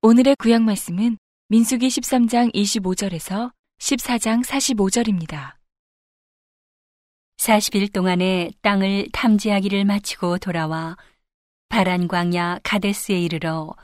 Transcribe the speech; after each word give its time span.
오늘의 0.00 0.36
구약 0.38 0.62
말씀은 0.62 1.18
민수기 1.48 1.86
13장 1.86 2.54
25절에서 2.54 3.52
14장 3.78 4.42
45절입니다. 4.42 5.56
40일 7.36 7.92
동안에 7.92 8.52
땅을 8.62 9.08
탐지하기를 9.12 9.84
마치고 9.84 10.38
돌아와 10.38 10.96
바란 11.68 12.08
광야 12.08 12.60
가데스에 12.62 13.20
이르러 13.20 13.74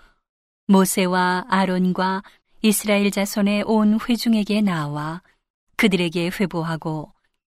모세와 0.66 1.45
아론과 1.51 2.23
이스라엘 2.62 3.11
자손의 3.11 3.64
온 3.66 3.98
회중에게 4.01 4.62
나와 4.62 5.21
그들에게 5.85 6.31
회보하고 6.41 7.13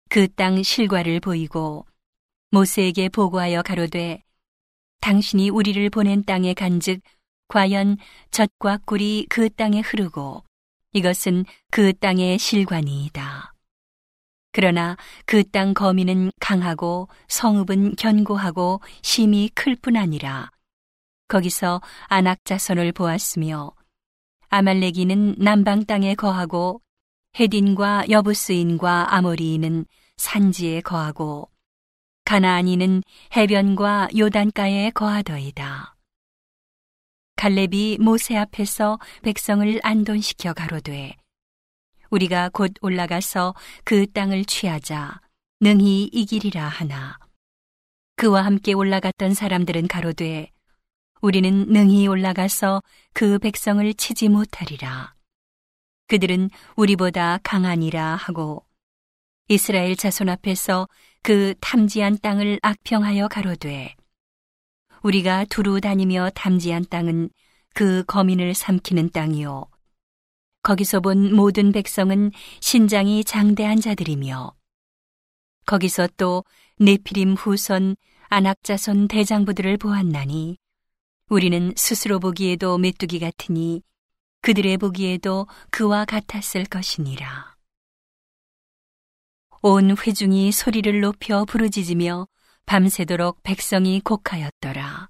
그 0.08 0.26
땅 0.26 0.60
실과를 0.60 1.20
보이고 1.20 1.86
모세에게 2.50 3.08
보고하여 3.08 3.62
가로되 3.62 4.24
당신이 5.00 5.50
우리를 5.50 5.88
보낸 5.90 6.24
땅에 6.24 6.52
간즉 6.52 7.02
과연 7.46 7.98
젖과 8.32 8.78
꿀이 8.78 9.26
그 9.28 9.48
땅에 9.48 9.80
흐르고 9.80 10.42
이것은 10.92 11.44
그 11.70 11.92
땅의 11.92 12.40
실관이이다. 12.40 13.52
그러나 14.50 14.96
그 15.24 15.44
땅 15.44 15.72
거미는 15.72 16.32
강하고 16.40 17.08
성읍은 17.28 17.94
견고하고 17.94 18.80
심이 19.02 19.50
클 19.54 19.76
뿐 19.76 19.96
아니라 19.96 20.50
거기서 21.28 21.80
아낙 22.08 22.44
자손을 22.44 22.90
보았으며 22.90 23.70
아말레기는 24.48 25.36
남방 25.38 25.84
땅에 25.84 26.16
거하고 26.16 26.80
헤딘과 27.38 28.06
여부스인과 28.08 29.14
아모리인은 29.14 29.84
산지에 30.16 30.80
거하고 30.80 31.50
가나안이는 32.24 33.02
해변과 33.36 34.08
요단가에 34.16 34.90
거하더이다. 34.90 35.94
갈렙이 37.36 37.98
모세 38.00 38.36
앞에서 38.36 38.98
백성을 39.22 39.78
안돈시켜 39.82 40.54
가로되 40.54 41.14
우리가 42.08 42.48
곧 42.48 42.72
올라가서 42.80 43.54
그 43.84 44.10
땅을 44.10 44.46
취하자 44.46 45.20
능히 45.60 46.04
이기리라 46.04 46.66
하나 46.66 47.18
그와 48.16 48.46
함께 48.46 48.72
올라갔던 48.72 49.34
사람들은 49.34 49.88
가로되 49.88 50.50
우리는 51.20 51.66
능히 51.68 52.06
올라가서 52.06 52.82
그 53.12 53.38
백성을 53.38 53.92
치지 53.92 54.30
못하리라 54.30 55.15
그들은 56.08 56.50
우리보다 56.76 57.38
강하니라 57.42 58.16
하고 58.16 58.64
이스라엘 59.48 59.96
자손 59.96 60.28
앞에서 60.28 60.88
그 61.22 61.54
탐지한 61.60 62.18
땅을 62.18 62.58
악평하여 62.62 63.28
가로되 63.28 63.94
우리가 65.02 65.44
두루 65.44 65.80
다니며 65.80 66.30
탐지한 66.34 66.86
땅은 66.90 67.30
그 67.74 68.02
거민을 68.04 68.54
삼키는 68.54 69.10
땅이요. 69.10 69.66
거기서 70.62 71.00
본 71.00 71.34
모든 71.34 71.70
백성은 71.70 72.32
신장이 72.60 73.22
장대한 73.22 73.80
자들이며 73.80 74.52
거기서 75.66 76.08
또 76.16 76.44
네피림 76.78 77.34
후손 77.34 77.96
안악자손 78.28 79.06
대장부들을 79.06 79.76
보았나니 79.76 80.58
우리는 81.28 81.72
스스로 81.76 82.18
보기에도 82.18 82.78
메뚜기 82.78 83.20
같으니 83.20 83.82
그들의 84.46 84.76
보기에도 84.76 85.48
그와 85.72 86.04
같았을 86.04 86.66
것이니라. 86.66 87.56
온 89.60 89.96
회중이 89.96 90.52
소리를 90.52 91.00
높여 91.00 91.44
부르짖으며 91.44 92.28
밤새도록 92.64 93.42
백성이 93.42 93.98
곡하였더라. 93.98 95.08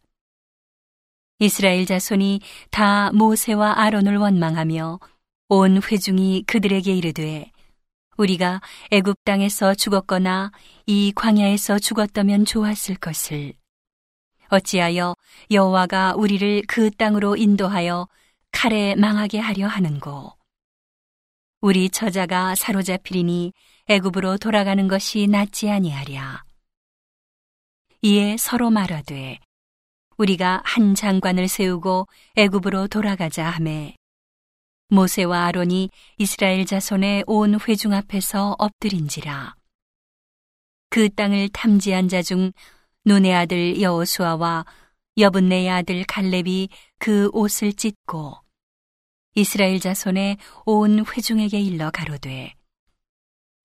이스라엘 1.40 1.84
자손이 1.84 2.40
다 2.70 3.12
모세와 3.12 3.78
아론을 3.78 4.16
원망하며 4.16 5.00
온 5.50 5.82
회중이 5.82 6.44
그들에게 6.46 6.94
이르되 6.94 7.52
우리가 8.16 8.62
애굽 8.90 9.22
땅에서 9.22 9.74
죽었거나 9.74 10.50
이 10.86 11.12
광야에서 11.14 11.78
죽었다면 11.78 12.46
좋았을 12.46 12.94
것을 12.94 13.52
어찌하여 14.48 15.14
여호와가 15.50 16.14
우리를 16.16 16.62
그 16.66 16.90
땅으로 16.90 17.36
인도하여 17.36 18.08
칼에 18.58 18.94
망하게 18.94 19.38
하려 19.38 19.66
하는고 19.66 20.32
우리 21.60 21.90
처자가 21.90 22.54
사로잡히리니 22.54 23.52
애굽으로 23.86 24.38
돌아가는 24.38 24.88
것이 24.88 25.26
낫지 25.26 25.68
아니하랴 25.68 26.42
이에 28.00 28.38
서로 28.38 28.70
말하되 28.70 29.38
우리가 30.16 30.62
한 30.64 30.94
장관을 30.94 31.48
세우고 31.48 32.06
애굽으로 32.36 32.88
돌아가자 32.88 33.44
하매 33.44 33.94
모세와 34.88 35.44
아론이 35.44 35.90
이스라엘 36.16 36.64
자손의 36.64 37.24
온 37.26 37.60
회중 37.60 37.92
앞에서 37.92 38.56
엎드린지라. 38.58 39.54
그 40.88 41.10
땅을 41.14 41.50
탐지한 41.50 42.08
자 42.08 42.22
중 42.22 42.52
눈의 43.04 43.34
아들 43.34 43.82
여호수아와 43.82 44.64
여분네의 45.18 45.68
아들 45.68 46.04
갈렙이 46.04 46.70
그 46.98 47.28
옷을 47.34 47.74
찢고 47.74 48.45
이스라엘 49.36 49.80
자손의 49.80 50.38
온 50.64 51.04
회중에게 51.04 51.60
일러 51.60 51.90
가로되 51.90 52.54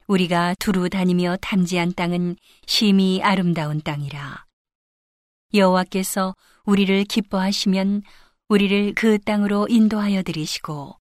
우리가 0.06 0.54
두루 0.60 0.90
다니며 0.90 1.38
탐지한 1.42 1.94
땅은 1.94 2.36
심히 2.68 3.22
아름다운 3.24 3.82
땅이라 3.82 4.46
여호와께서 5.54 6.36
우리를 6.66 7.06
기뻐하시면 7.06 8.04
우리를 8.50 8.96
그 8.96 9.18
땅으로 9.20 9.68
인도하여 9.70 10.24
들이시고 10.24 10.98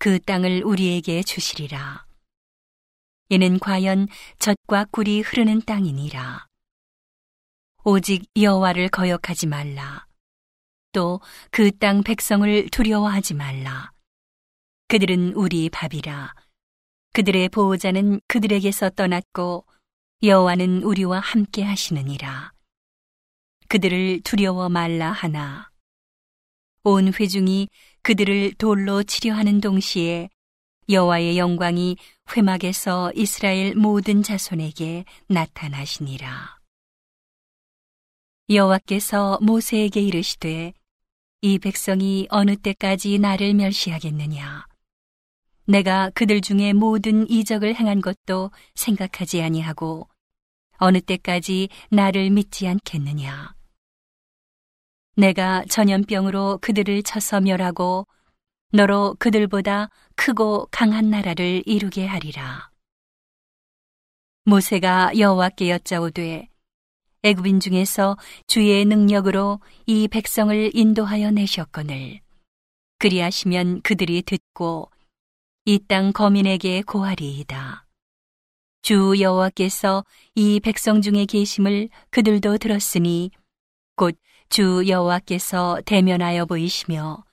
그 0.00 0.18
땅을 0.18 0.64
우리에게 0.64 1.22
주시리라. 1.22 2.04
이는 3.28 3.60
과연 3.60 4.08
젖과 4.40 4.86
꿀이 4.90 5.20
흐르는 5.20 5.62
땅이니라. 5.62 6.46
오직 7.84 8.26
여호와를 8.36 8.88
거역하지 8.88 9.46
말라. 9.46 10.06
또 10.94 11.20
그 11.50 11.70
땅 11.70 12.02
백성을 12.02 12.70
두려워하지 12.70 13.34
말라. 13.34 13.92
그들은 14.88 15.34
우리 15.34 15.68
밥이라. 15.68 16.34
그들의 17.12 17.48
보호자는 17.50 18.20
그들에게서 18.28 18.90
떠났고 18.90 19.66
여호와는 20.22 20.82
우리와 20.82 21.20
함께 21.20 21.62
하시느니라. 21.62 22.52
그들을 23.68 24.20
두려워 24.22 24.68
말라 24.68 25.12
하나. 25.12 25.70
온 26.84 27.12
회중이 27.12 27.68
그들을 28.02 28.54
돌로 28.54 29.02
치려 29.02 29.34
하는 29.34 29.60
동시에 29.60 30.28
여호와의 30.88 31.38
영광이 31.38 31.96
회막에서 32.36 33.12
이스라엘 33.14 33.74
모든 33.74 34.22
자손에게 34.22 35.04
나타나시니라. 35.28 36.58
여호와께서 38.50 39.38
모세에게 39.40 40.00
이르시되 40.02 40.74
이 41.44 41.58
백성이 41.58 42.26
어느 42.30 42.56
때까지 42.56 43.18
나를 43.18 43.52
멸시하겠느냐 43.52 44.64
내가 45.66 46.08
그들 46.14 46.40
중에 46.40 46.72
모든 46.72 47.28
이적을 47.28 47.74
행한 47.74 48.00
것도 48.00 48.50
생각하지 48.74 49.42
아니하고 49.42 50.08
어느 50.78 51.02
때까지 51.02 51.68
나를 51.90 52.30
믿지 52.30 52.66
않겠느냐 52.66 53.54
내가 55.16 55.62
전염병으로 55.68 56.60
그들을 56.62 57.02
쳐서 57.02 57.42
멸하고 57.42 58.06
너로 58.72 59.14
그들보다 59.18 59.90
크고 60.16 60.68
강한 60.70 61.10
나라를 61.10 61.62
이루게 61.66 62.06
하리라. 62.06 62.70
모세가 64.46 65.18
여호와께 65.18 65.70
여짜오되 65.70 66.48
애굽인 67.24 67.58
중에서 67.60 68.16
주의 68.46 68.84
능력으로 68.84 69.60
이 69.86 70.06
백성을 70.08 70.70
인도하여 70.74 71.30
내셨거늘 71.30 72.20
그리하시면 72.98 73.82
그들이 73.82 74.22
듣고 74.22 74.90
이 75.64 75.78
땅 75.88 76.12
거민에게 76.12 76.82
고하리이다. 76.82 77.86
주 78.82 79.14
여호와께서 79.18 80.04
이 80.34 80.60
백성 80.60 81.00
중에 81.00 81.24
계심을 81.24 81.88
그들도 82.10 82.58
들었으니 82.58 83.30
곧 83.96 84.16
주 84.50 84.84
여호와께서 84.86 85.80
대면하여 85.84 86.44
보이시며 86.44 87.24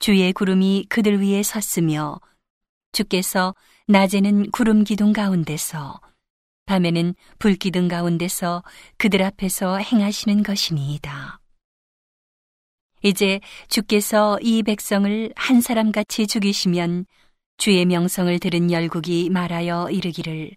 주의 0.00 0.32
구름이 0.32 0.86
그들 0.88 1.22
위에 1.22 1.42
섰으며 1.42 2.18
주께서 2.92 3.54
낮에는 3.86 4.50
구름 4.50 4.82
기둥 4.82 5.12
가운데서 5.12 6.00
밤에는 6.66 7.14
불 7.38 7.54
기둥 7.54 7.88
가운데서 7.88 8.62
그들 8.98 9.22
앞에서 9.22 9.78
행하시는 9.78 10.42
것이니이다. 10.42 11.40
이제 13.02 13.40
주께서 13.68 14.38
이 14.42 14.62
백성을 14.62 15.32
한 15.36 15.60
사람 15.60 15.92
같이 15.92 16.26
죽이시면 16.26 17.06
주의 17.56 17.84
명성을 17.86 18.38
들은 18.40 18.70
열국이 18.70 19.30
말하여 19.30 19.90
이르기를 19.90 20.50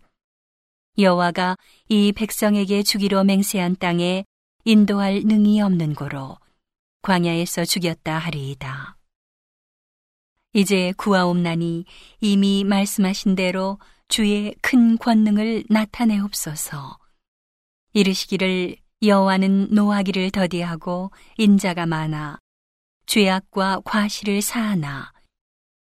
여호와가 0.97 1.56
이 1.88 2.11
백성에게 2.11 2.83
주기로 2.83 3.23
맹세한 3.23 3.77
땅에 3.77 4.25
인도할 4.65 5.21
능이 5.23 5.61
없는 5.61 5.94
고로 5.94 6.38
광야에서 7.03 7.63
죽였다 7.65 8.17
하리이다. 8.17 8.97
이제 10.53 10.91
구하옵나니 10.97 11.85
이미 12.19 12.63
말씀하신 12.63 13.35
대로 13.35 13.77
주의 14.09 14.56
큰 14.61 14.97
권능을 14.97 15.65
나타내옵소서. 15.69 16.97
이르시기를 17.94 18.75
여호와는 19.03 19.69
노하기를 19.73 20.31
더디하고 20.31 21.11
인자가 21.38 21.85
많아 21.85 22.39
죄악과 23.06 23.81
과실을 23.85 24.41
사하나 24.41 25.11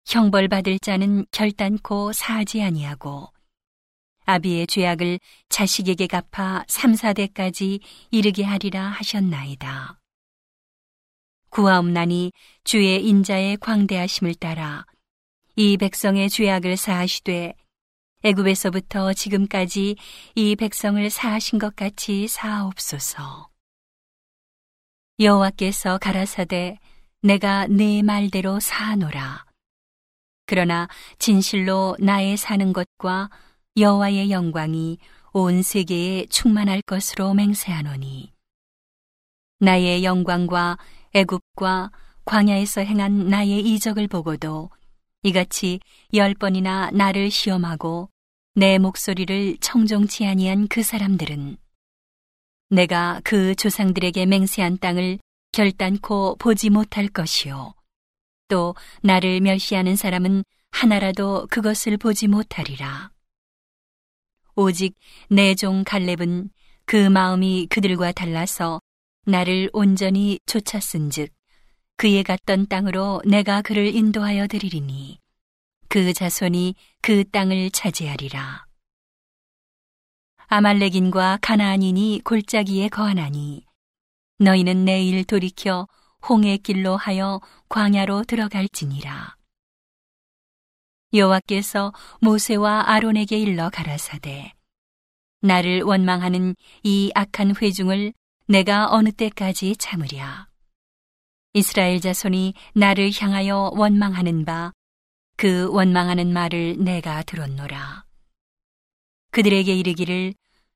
형벌 0.05 0.47
받을 0.47 0.79
자는 0.79 1.25
결단코 1.31 2.13
사하지 2.13 2.61
아니하고 2.61 3.27
아비의 4.25 4.67
죄악을 4.67 5.19
자식에게 5.49 6.07
갚아 6.07 6.63
3, 6.67 6.93
4대까지 6.93 7.81
이르게 8.11 8.43
하리라 8.43 8.85
하셨나이다. 8.87 9.99
구하옵나니 11.49 12.31
주의 12.63 13.03
인자의 13.05 13.57
광대하심을 13.57 14.35
따라 14.35 14.85
이 15.55 15.75
백성의 15.75 16.29
죄악을 16.29 16.77
사하시되 16.77 17.55
애굽에서부터 18.23 19.13
지금까지 19.13 19.95
이 20.35 20.55
백성을 20.55 21.09
사하신 21.09 21.59
것 21.59 21.75
같이 21.75 22.27
사하옵소서. 22.27 23.49
여호와께서 25.19 25.97
가라사대 25.97 26.77
내가 27.21 27.67
네 27.67 28.01
말대로 28.01 28.59
사하노라. 28.59 29.45
그러나 30.45 30.87
진실로 31.17 31.95
나의 31.99 32.37
사는 32.37 32.73
것과 32.73 33.29
여호와의 33.77 34.31
영광이 34.31 34.97
온 35.33 35.61
세계에 35.61 36.25
충만할 36.25 36.81
것으로 36.81 37.33
맹세하노니 37.33 38.33
나의 39.59 40.03
영광과 40.03 40.77
애굽과 41.13 41.91
광야에서 42.25 42.81
행한 42.81 43.27
나의 43.27 43.61
이적을 43.61 44.07
보고도 44.07 44.69
이같이 45.23 45.79
열 46.13 46.33
번이나 46.33 46.89
나를 46.91 47.29
시험하고 47.29 48.09
내 48.55 48.79
목소리를 48.79 49.57
청종치 49.57 50.25
아니한 50.25 50.67
그 50.67 50.81
사람들은 50.81 51.57
내가 52.69 53.21
그 53.23 53.53
조상들에게 53.55 54.25
맹세한 54.25 54.79
땅을 54.79 55.19
결단코 55.51 56.35
보지 56.37 56.69
못할 56.69 57.07
것이요. 57.07 57.73
또 58.47 58.75
나를 59.01 59.41
멸시하는 59.41 59.95
사람은 59.95 60.43
하나라도 60.71 61.47
그것을 61.49 61.97
보지 61.97 62.27
못하리라. 62.27 63.11
오직 64.55 64.95
내 65.29 65.53
종 65.53 65.83
갈렙은 65.83 66.49
그 66.85 66.95
마음이 67.09 67.67
그들과 67.69 68.11
달라서 68.11 68.81
나를 69.25 69.69
온전히 69.71 70.39
쫓았은즉 70.45 71.31
그의 72.01 72.23
갔던 72.23 72.65
땅으로 72.65 73.21
내가 73.27 73.61
그를 73.61 73.95
인도하여 73.95 74.47
드리리니 74.47 75.19
그 75.87 76.13
자손이 76.13 76.73
그 76.99 77.29
땅을 77.29 77.69
차지하리라. 77.69 78.65
아말렉인과 80.47 81.37
가나안인이 81.43 82.21
골짜기에 82.25 82.89
거하나니 82.89 83.67
너희는 84.39 84.83
내일 84.83 85.23
돌이켜 85.25 85.87
홍해 86.27 86.57
길로 86.57 86.97
하여 86.97 87.39
광야로 87.69 88.23
들어갈지니라. 88.23 89.35
여호와께서 91.13 91.93
모세와 92.19 92.89
아론에게 92.89 93.37
일러 93.37 93.69
가라사대 93.69 94.53
나를 95.41 95.83
원망하는 95.83 96.55
이 96.81 97.11
악한 97.13 97.57
회중을 97.61 98.13
내가 98.47 98.89
어느 98.89 99.11
때까지 99.11 99.75
참으랴. 99.75 100.50
이스라엘 101.53 101.99
자손이 101.99 102.53
나를 102.73 103.11
향하여 103.13 103.71
원망하는 103.75 104.45
바 104.45 104.73
그 105.41 105.67
원망하는 105.71 106.31
말을 106.31 106.75
내가 106.83 107.23
들었노라. 107.23 108.05
그들에게 109.31 109.73
이르기를 109.73 110.35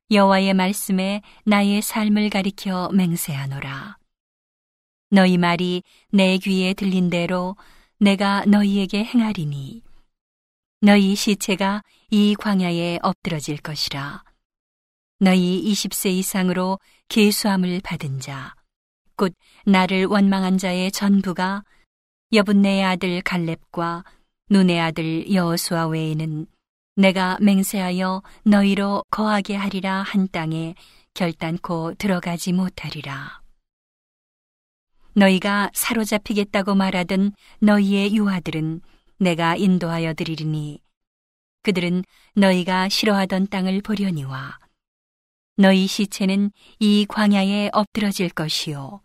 여호와의 0.10 0.56
말씀에 0.56 1.22
나의 1.46 1.84
삶을 1.84 2.32
가리켜 2.32 2.90
맹세하노라. 2.92 4.00
너희 5.12 5.38
말이 5.38 5.84
내 6.10 6.40
귀에 6.40 6.74
들린 6.74 7.12
대로 7.12 7.56
내가 8.00 8.44
너희에게 8.46 9.04
행하리니 9.04 9.84
너희 10.82 11.14
시체가 11.14 11.84
이 12.10 12.34
광야에 12.34 12.98
엎드러질 13.04 13.58
것이라. 13.58 14.24
너희 15.20 15.64
20세 15.64 16.10
이상으로 16.10 16.80
계수함을 17.08 17.82
받은 17.84 18.20
자, 18.20 18.56
곧 19.16 19.34
나를 19.66 20.06
원망한 20.06 20.58
자의 20.58 20.92
전부가 20.92 21.64
여분네의 22.34 22.84
아들 22.84 23.22
갈렙과 23.22 24.04
눈의 24.50 24.80
아들 24.80 25.32
여호수아 25.34 25.88
외에는 25.88 26.48
내가 26.96 27.38
맹세하여 27.42 28.24
너희로 28.44 29.04
거하게 29.10 29.56
하리라 29.56 30.02
한 30.02 30.28
땅에 30.32 30.76
결단코 31.14 31.94
들어가지 31.96 32.52
못하리라. 32.54 33.42
너희가 35.14 35.72
사로잡히겠다고 35.74 36.76
말하던 36.76 37.32
너희의 37.60 38.16
유아들은 38.16 38.82
내가 39.18 39.56
인도하여 39.56 40.14
드리리니 40.14 40.82
그들은 41.64 42.04
너희가 42.36 42.90
싫어하던 42.90 43.48
땅을 43.48 43.82
보려니와 43.82 44.60
너희 45.56 45.88
시체는 45.88 46.52
이 46.80 47.06
광야에 47.08 47.70
엎드러질 47.72 48.30
것이요 48.30 49.00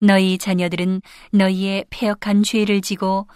너희 0.00 0.38
자녀들은 0.38 1.02
너희의 1.32 1.84
폐역한 1.90 2.42
죄를 2.42 2.80
지고 2.80 3.28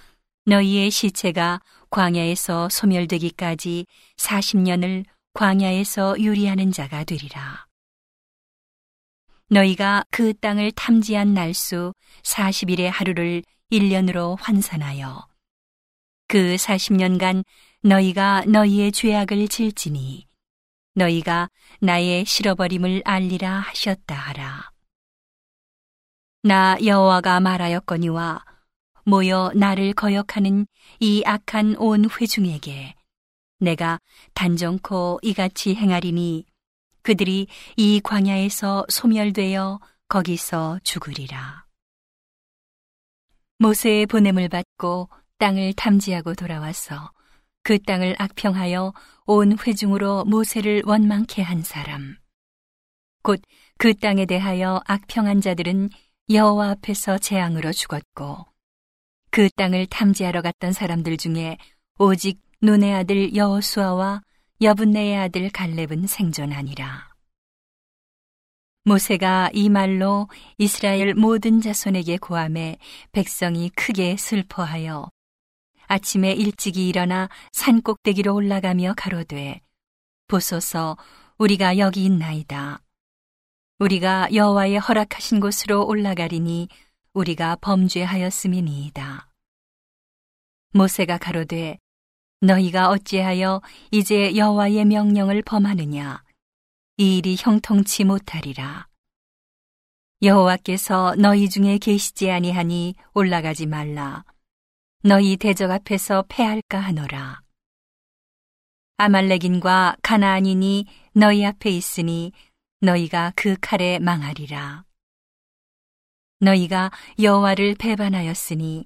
너희의 0.46 0.90
시체가 0.90 1.60
광야에서 1.90 2.70
소멸되기까지 2.70 3.84
40년을 4.16 5.04
광야에서 5.34 6.18
유리하는 6.18 6.72
자가 6.72 7.04
되리라. 7.04 7.66
너희가 9.48 10.04
그 10.10 10.32
땅을 10.32 10.72
탐지한 10.72 11.34
날수 11.34 11.92
40일의 12.22 12.90
하루를 12.90 13.42
1년으로 13.70 14.38
환산하여 14.40 15.26
그 16.28 16.56
40년간 16.56 17.44
너희가 17.82 18.44
너희의 18.46 18.90
죄악을 18.90 19.48
질지니 19.48 20.26
너희가 20.94 21.50
나의 21.80 22.24
실어버림을 22.24 23.02
알리라 23.04 23.60
하셨다 23.60 24.14
하라. 24.14 24.73
나 26.46 26.76
여호와가 26.84 27.40
말하였거니와 27.40 28.44
모여 29.06 29.50
나를 29.54 29.94
거역하는 29.94 30.66
이 31.00 31.22
악한 31.24 31.76
온 31.78 32.04
회중에게 32.04 32.94
내가 33.60 33.98
단정코 34.34 35.20
이같이 35.22 35.74
행하리니 35.74 36.44
그들이 37.00 37.46
이 37.78 37.98
광야에서 38.04 38.84
소멸되어 38.90 39.80
거기서 40.08 40.80
죽으리라. 40.84 41.64
모세의 43.58 44.04
보냄을 44.04 44.50
받고 44.50 45.08
땅을 45.38 45.72
탐지하고 45.72 46.34
돌아와서 46.34 47.10
그 47.62 47.78
땅을 47.78 48.16
악평하여 48.18 48.92
온 49.24 49.56
회중으로 49.58 50.26
모세를 50.26 50.82
원망케 50.84 51.40
한 51.40 51.62
사람. 51.62 52.18
곧 53.22 53.40
그 53.76 53.94
땅에 53.94 54.24
대하여 54.24 54.80
악평한 54.86 55.40
자들은 55.40 55.90
여호와 56.30 56.70
앞에서 56.70 57.18
재앙으로 57.18 57.72
죽었고 57.72 58.46
그 59.30 59.50
땅을 59.56 59.86
탐지하러 59.86 60.40
갔던 60.40 60.72
사람들 60.72 61.18
중에 61.18 61.58
오직 61.98 62.40
눈의 62.62 62.94
아들 62.94 63.34
여호수아와 63.36 64.22
여분네의 64.62 65.18
아들 65.18 65.50
갈렙은 65.50 66.06
생존하니라. 66.06 67.12
모세가 68.84 69.50
이 69.52 69.68
말로 69.68 70.28
이스라엘 70.56 71.14
모든 71.14 71.60
자손에게 71.60 72.16
고함해 72.18 72.78
백성이 73.12 73.68
크게 73.70 74.16
슬퍼하여 74.16 75.10
아침에 75.88 76.32
일찍이 76.32 76.88
일어나 76.88 77.28
산 77.52 77.82
꼭대기로 77.82 78.34
올라가며 78.34 78.94
가로되 78.96 79.60
보소서 80.26 80.96
우리가 81.36 81.76
여기 81.76 82.04
있나이다. 82.04 82.83
우리가 83.78 84.28
여호와의 84.32 84.78
허락하신 84.78 85.40
곳으로 85.40 85.84
올라가리니 85.86 86.68
우리가 87.12 87.56
범죄하였음이니이다. 87.56 89.28
모세가 90.72 91.18
가로되 91.18 91.78
너희가 92.40 92.90
어찌하여 92.90 93.62
이제 93.90 94.36
여호와의 94.36 94.84
명령을 94.84 95.42
범하느냐 95.42 96.22
이 96.98 97.18
일이 97.18 97.36
형통치 97.36 98.04
못하리라. 98.04 98.86
여호와께서 100.22 101.16
너희 101.18 101.48
중에 101.48 101.78
계시지 101.78 102.30
아니하니 102.30 102.94
올라가지 103.12 103.66
말라. 103.66 104.24
너희 105.02 105.36
대적 105.36 105.72
앞에서 105.72 106.24
패할까 106.28 106.78
하노라. 106.78 107.40
아말렉인과 108.98 109.96
가나안인이 110.02 110.86
너희 111.14 111.44
앞에 111.44 111.70
있으니 111.70 112.32
너희가 112.84 113.32
그 113.34 113.56
칼에 113.60 113.98
망하리라. 113.98 114.84
너희가 116.40 116.90
여호와를 117.20 117.74
배반하였으니 117.76 118.84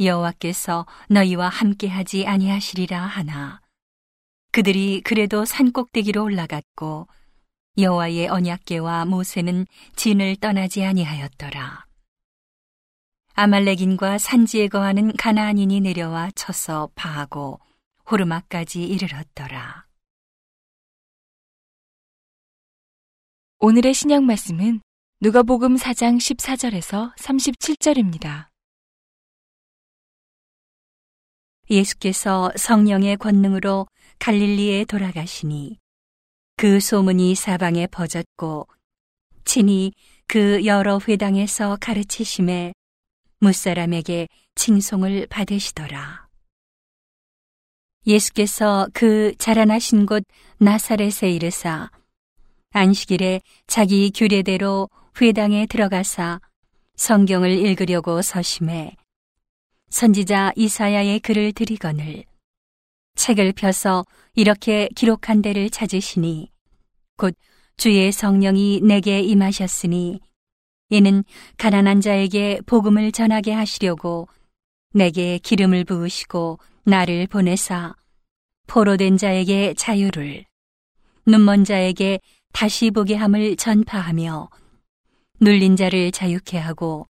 여호와께서 0.00 0.86
너희와 1.08 1.48
함께하지 1.48 2.26
아니하시리라 2.26 3.00
하나. 3.00 3.60
그들이 4.52 5.00
그래도 5.02 5.44
산 5.44 5.72
꼭대기로 5.72 6.22
올라갔고 6.22 7.08
여호와의 7.78 8.28
언약궤와 8.28 9.06
모세는 9.06 9.66
진을 9.96 10.36
떠나지 10.36 10.84
아니하였더라. 10.84 11.86
아말렉인과 13.34 14.18
산지에 14.18 14.68
거하는 14.68 15.12
가나안인이 15.16 15.80
내려와 15.80 16.32
쳐서 16.34 16.90
파하고 16.94 17.60
호르마까지 18.10 18.82
이르렀더라. 18.82 19.87
오늘의 23.60 23.92
신약 23.92 24.22
말씀은 24.22 24.80
누가복음 25.20 25.74
4장 25.74 26.18
14절에서 26.18 27.12
37절입니다. 27.16 28.46
예수께서 31.68 32.52
성령의 32.54 33.16
권능으로 33.16 33.88
갈릴리에 34.20 34.84
돌아가시니 34.84 35.76
그 36.56 36.78
소문이 36.78 37.34
사방에 37.34 37.88
퍼졌고 37.88 38.68
친히 39.44 39.90
그 40.28 40.64
여러 40.64 41.00
회당에서 41.08 41.78
가르치심에 41.80 42.72
무사람에게 43.40 44.28
칭송을 44.54 45.26
받으시더라. 45.26 46.28
예수께서 48.06 48.86
그 48.94 49.34
자라나신 49.36 50.06
곳 50.06 50.22
나사렛에 50.58 51.32
이르사 51.32 51.90
안식일에 52.70 53.40
자기 53.66 54.10
규례대로 54.10 54.90
회당에 55.20 55.66
들어가사 55.66 56.40
성경을 56.96 57.50
읽으려고 57.50 58.20
서심해 58.20 58.94
선지자 59.88 60.52
이사야의 60.54 61.20
글을 61.20 61.52
드리거늘 61.52 62.24
책을 63.14 63.52
펴서 63.52 64.04
이렇게 64.34 64.88
기록한 64.94 65.40
데를 65.40 65.70
찾으시니 65.70 66.50
곧 67.16 67.34
주의 67.78 68.12
성령이 68.12 68.82
내게 68.82 69.20
임하셨으니 69.22 70.20
이는 70.90 71.24
가난한 71.56 72.02
자에게 72.02 72.60
복음을 72.66 73.12
전하게 73.12 73.52
하시려고 73.52 74.28
내게 74.92 75.38
기름을 75.38 75.84
부으시고 75.84 76.58
나를 76.84 77.26
보내사 77.28 77.94
포로된 78.66 79.16
자에게 79.16 79.74
자유를 79.74 80.44
눈먼 81.26 81.64
자에게 81.64 82.20
다시 82.52 82.90
보게 82.90 83.14
함을 83.14 83.56
전파하며 83.56 84.50
눌린 85.40 85.76
자를 85.76 86.10
자유케 86.10 86.58
하고 86.58 87.06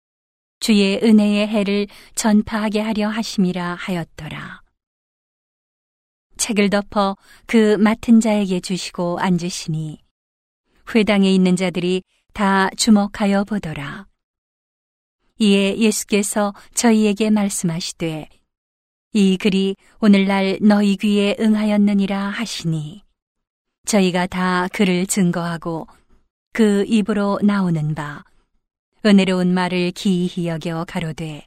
주의 0.61 1.01
은혜의 1.03 1.49
해를 1.49 1.89
전파하게 2.15 2.81
하려 2.81 3.09
하심이라 3.09 3.75
하였더라. 3.75 4.62
책을 6.37 6.71
덮어 6.71 7.17
그 7.47 7.77
맡은 7.77 8.21
자에게 8.21 8.61
주시고 8.61 9.19
앉으시니 9.19 9.99
회당에 10.95 11.33
있는 11.33 11.57
자들이 11.57 12.03
다 12.33 12.71
주목하여 12.77 13.45
보더라. 13.45 14.07
이에 15.39 15.77
예수께서 15.79 16.55
저희에게 16.75 17.31
말씀하시되 17.31 18.29
이 19.15 19.37
글이 19.37 19.77
오늘날 20.01 20.59
너희 20.62 20.97
귀에 20.97 21.37
응하였느니라 21.41 22.29
하시니 22.29 23.03
저희가 23.85 24.27
다 24.27 24.69
그를 24.73 25.07
증거하고 25.07 25.87
그 26.53 26.85
입으로 26.87 27.39
나오는 27.43 27.95
바 27.95 28.25
은혜로운 29.05 29.53
말을 29.53 29.91
기이히 29.93 30.47
여겨 30.47 30.85
가로되 30.87 31.47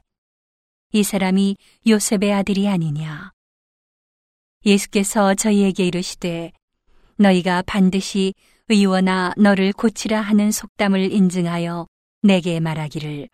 이 0.92 1.02
사람이 1.02 1.56
요셉의 1.86 2.32
아들이 2.32 2.68
아니냐 2.68 3.32
예수께서 4.64 5.34
저희에게 5.34 5.86
이르시되 5.86 6.52
너희가 7.16 7.62
반드시 7.66 8.34
의원아 8.68 9.34
너를 9.36 9.72
고치라 9.72 10.20
하는 10.20 10.50
속담을 10.50 11.12
인증하여 11.12 11.86
내게 12.22 12.60
말하기를 12.60 13.28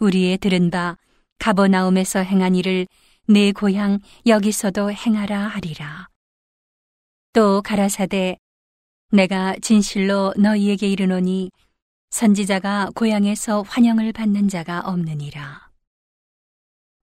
우리의 0.00 0.38
들은 0.38 0.70
바 0.70 0.96
가버나움에서 1.38 2.20
행한 2.20 2.54
일을 2.54 2.86
내 3.26 3.52
고향 3.52 3.98
여기서도 4.26 4.90
행하라 4.90 5.48
하리라. 5.48 6.08
또 7.38 7.62
가라사대 7.62 8.36
내가 9.12 9.54
진실로 9.62 10.34
너희에게 10.36 10.88
이르노니 10.88 11.52
선지자가 12.10 12.90
고향에서 12.96 13.62
환영을 13.62 14.12
받는 14.12 14.48
자가 14.48 14.80
없느니라. 14.80 15.70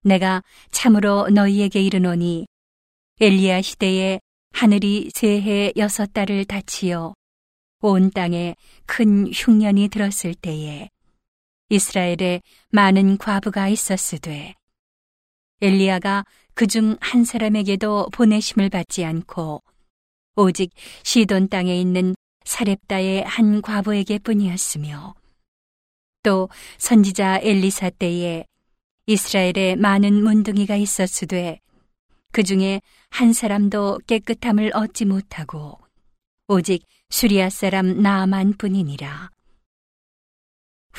내가 0.02 0.42
참으로 0.72 1.30
너희에게 1.30 1.80
이르노니 1.80 2.46
엘리야 3.18 3.62
시대에 3.62 4.20
하늘이 4.52 5.08
새해 5.14 5.72
여섯 5.78 6.12
달을 6.12 6.44
닫히어 6.44 7.14
온 7.80 8.10
땅에 8.10 8.56
큰 8.84 9.32
흉년이 9.32 9.88
들었을 9.88 10.34
때에 10.34 10.90
이스라엘에 11.70 12.42
많은 12.68 13.16
과부가 13.16 13.68
있었으되 13.68 14.54
엘리야가 15.62 16.26
그 16.52 16.66
중 16.66 16.98
한 17.00 17.24
사람에게도 17.24 18.10
보내심을 18.12 18.68
받지 18.68 19.02
않고 19.02 19.62
오직 20.36 20.70
시돈 21.02 21.48
땅에 21.48 21.80
있는 21.80 22.14
사렙다의 22.44 23.24
한 23.24 23.62
과부에게 23.62 24.18
뿐이었으며 24.18 25.14
또 26.22 26.50
선지자 26.76 27.40
엘리사 27.42 27.90
때에 27.90 28.44
이스라엘에 29.06 29.76
많은 29.76 30.12
문둥이가 30.22 30.76
있었으되 30.76 31.60
그 32.32 32.42
중에 32.42 32.82
한 33.08 33.32
사람도 33.32 34.00
깨끗함을 34.06 34.72
얻지 34.74 35.06
못하고 35.06 35.78
오직 36.48 36.84
수리아 37.08 37.48
사람 37.48 38.02
나만 38.02 38.58
뿐이니라. 38.58 39.30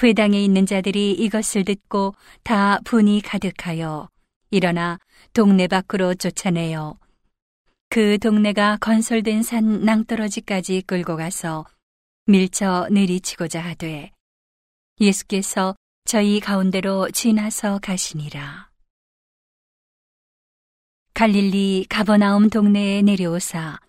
회당에 0.01 0.43
있는 0.43 0.65
자들이 0.65 1.11
이것을 1.11 1.63
듣고 1.63 2.15
다 2.43 2.79
분이 2.85 3.21
가득하여 3.21 4.09
일어나 4.49 4.97
동네 5.33 5.67
밖으로 5.67 6.15
쫓아내어 6.15 6.97
그 7.89 8.17
동네가 8.19 8.77
건설된 8.81 9.43
산 9.43 9.85
낭떠러지까지 9.85 10.83
끌고 10.85 11.15
가서 11.15 11.65
밀쳐 12.25 12.87
내리치고자 12.91 13.61
하되 13.61 14.11
예수께서 14.99 15.75
저희 16.03 16.39
가운데로 16.39 17.11
지나서 17.11 17.79
가시니라. 17.81 18.69
갈릴리 21.13 21.85
가버나움 21.89 22.49
동네에 22.49 23.01
내려오사 23.01 23.79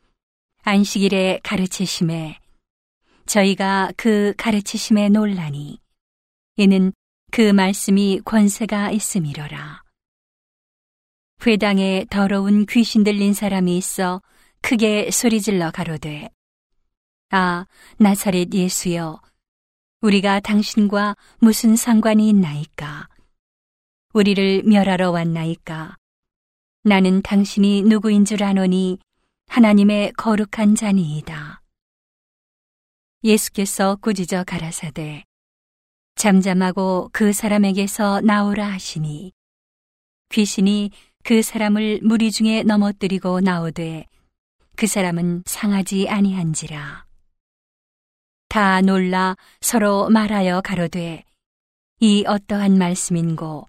안식일에 0.62 1.40
가르치심에 1.42 2.38
저희가 3.26 3.92
그 3.96 4.32
가르치심에 4.36 5.08
놀라니 5.10 5.80
이는 6.56 6.92
그 7.30 7.52
말씀이 7.52 8.20
권세가 8.24 8.90
있음이로라. 8.92 9.87
회당에 11.46 12.04
더러운 12.10 12.66
귀신 12.66 13.04
들린 13.04 13.32
사람이 13.32 13.76
있어 13.76 14.20
크게 14.60 15.10
소리질러 15.10 15.70
가로되 15.70 16.28
아 17.30 17.66
나사렛 17.98 18.52
예수여 18.52 19.20
우리가 20.00 20.40
당신과 20.40 21.16
무슨 21.38 21.76
상관이 21.76 22.28
있나이까 22.28 23.08
우리를 24.14 24.62
멸하러 24.64 25.10
왔나이까 25.10 25.96
나는 26.82 27.22
당신이 27.22 27.82
누구인 27.82 28.24
줄 28.24 28.42
아노니 28.42 28.98
하나님의 29.48 30.12
거룩한 30.12 30.74
자니이다. 30.74 31.60
예수께서 33.24 33.96
꾸짖어 33.96 34.44
가라사대 34.44 35.24
잠잠하고 36.14 37.10
그 37.12 37.32
사람에게서 37.32 38.20
나오라 38.22 38.68
하시니 38.68 39.32
귀신이 40.30 40.90
그 41.28 41.42
사람을 41.42 42.00
무리 42.02 42.32
중에 42.32 42.62
넘어뜨리고 42.62 43.40
나오되 43.40 44.06
그 44.76 44.86
사람은 44.86 45.42
상하지 45.44 46.08
아니한지라. 46.08 47.04
다 48.48 48.80
놀라 48.80 49.36
서로 49.60 50.08
말하여 50.08 50.62
가로되 50.62 51.26
이 52.00 52.24
어떠한 52.26 52.78
말씀인고 52.78 53.68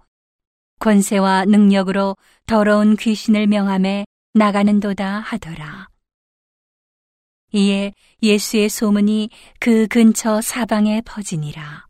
권세와 0.80 1.44
능력으로 1.44 2.16
더러운 2.46 2.96
귀신을 2.96 3.48
명함에 3.48 4.06
나가는도다 4.36 5.20
하더라. 5.20 5.90
이에 7.52 7.92
예수의 8.24 8.70
소문이 8.70 9.32
그 9.60 9.86
근처 9.88 10.40
사방에 10.40 11.02
퍼지니라. 11.02 11.88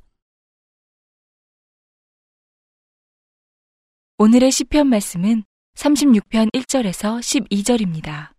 오늘의 4.17 4.51
시편 4.51 4.87
말씀은 4.87 5.43
36편 5.79 6.51
1절에서 6.51 7.21
12절입니다. 7.21 8.33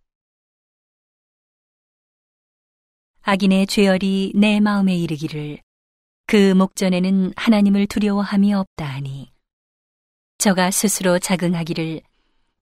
악인의 3.23 3.65
죄열이 3.65 4.33
내 4.35 4.59
마음에 4.59 4.95
이르기를 4.95 5.57
그 6.27 6.53
목전에는 6.53 7.33
하나님을 7.35 7.87
두려워함이 7.87 8.53
없다 8.53 8.85
하니 8.85 9.31
저가 10.37 10.69
스스로 10.69 11.17
자긍하기를 11.17 12.01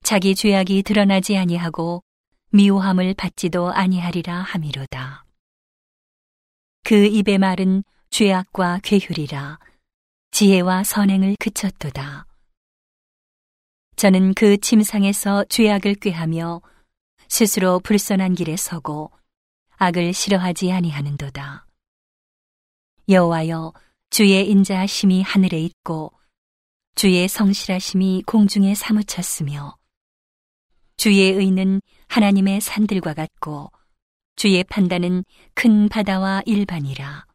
자기 0.02 0.34
죄악이 0.34 0.82
드러나지 0.82 1.36
아니하고 1.36 2.02
미워함을 2.52 3.12
받지도 3.18 3.72
아니하리라 3.72 4.34
함이로다. 4.34 5.26
그 6.84 6.94
입의 7.04 7.36
말은 7.36 7.84
죄악과 8.08 8.80
괴휼이라 8.82 9.58
지혜와 10.30 10.84
선행을 10.84 11.36
그쳤도다. 11.38 12.29
저는 14.00 14.32
그 14.32 14.56
침상에서 14.56 15.44
죄악을 15.50 15.96
꾀하며 15.96 16.62
스스로 17.28 17.80
불선한 17.80 18.34
길에 18.34 18.56
서고 18.56 19.10
악을 19.76 20.14
싫어하지 20.14 20.72
아니하는도다. 20.72 21.66
여호와여 23.10 23.74
주의 24.08 24.48
인자하심이 24.48 25.20
하늘에 25.20 25.60
있고 25.60 26.14
주의 26.94 27.28
성실하심이 27.28 28.22
공중에 28.24 28.74
사무쳤으며 28.74 29.76
주의 30.96 31.30
의는 31.32 31.82
하나님의 32.08 32.62
산들과 32.62 33.12
같고 33.12 33.70
주의 34.34 34.64
판단은 34.64 35.24
큰 35.52 35.90
바다와 35.90 36.40
일반이라 36.46 37.26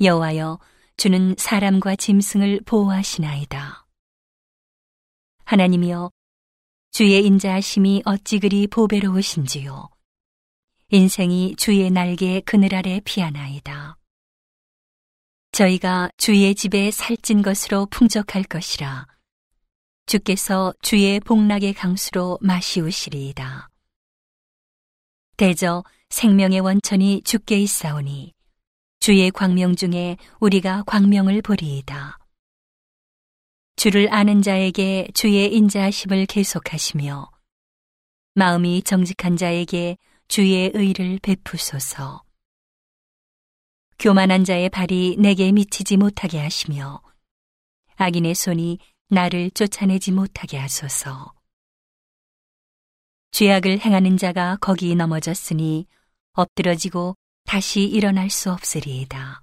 여호와여 0.00 0.60
주는 0.96 1.34
사람과 1.36 1.96
짐승을 1.96 2.60
보호하시나이다 2.66 3.81
하나님이여 5.52 6.10
주의 6.92 7.26
인자하심이 7.26 8.04
어찌 8.06 8.38
그리 8.38 8.66
보배로우신지요 8.66 9.90
인생이 10.88 11.56
주의 11.56 11.90
날개 11.90 12.40
그늘 12.40 12.74
아래 12.74 13.02
피하나이다 13.04 13.98
저희가 15.52 16.08
주의 16.16 16.54
집에 16.54 16.90
살찐 16.90 17.42
것으로 17.42 17.84
풍족할 17.90 18.44
것이라 18.44 19.06
주께서 20.06 20.72
주의 20.80 21.20
복락의 21.20 21.74
강수로 21.74 22.38
마시우시리이다. 22.40 23.68
대저 25.36 25.84
생명의 26.08 26.60
원천이 26.60 27.24
주께 27.24 27.58
있사오니 27.60 28.32
주의 29.00 29.30
광명 29.30 29.76
중에 29.76 30.16
우리가 30.40 30.84
광명을 30.86 31.42
보리이다. 31.42 32.21
주를 33.82 34.14
아는 34.14 34.42
자에게 34.42 35.08
주의 35.12 35.52
인자하심을 35.52 36.26
계속하시며 36.26 37.28
마음이 38.34 38.84
정직한 38.84 39.36
자에게 39.36 39.96
주의 40.28 40.70
의를 40.72 41.18
베푸소서. 41.20 42.22
교만한 43.98 44.44
자의 44.44 44.68
발이 44.68 45.16
내게 45.18 45.50
미치지 45.50 45.96
못하게 45.96 46.38
하시며 46.38 47.02
악인의 47.96 48.36
손이 48.36 48.78
나를 49.08 49.50
쫓아내지 49.50 50.12
못하게 50.12 50.58
하소서. 50.58 51.34
죄악을 53.32 53.80
행하는 53.80 54.16
자가 54.16 54.58
거기 54.60 54.94
넘어졌으니 54.94 55.88
엎드러지고 56.34 57.16
다시 57.46 57.82
일어날 57.82 58.30
수 58.30 58.52
없으리이다. 58.52 59.42